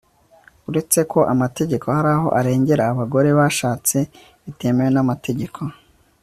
[0.69, 3.97] uretse ko amategeko haraho arengera abagore bashatse
[4.43, 5.59] bitemewe n'amategeko